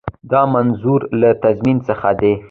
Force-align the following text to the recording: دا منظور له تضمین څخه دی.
دا 0.31 0.41
منظور 0.55 1.01
له 1.21 1.29
تضمین 1.43 1.77
څخه 1.87 2.09
دی. 2.19 2.33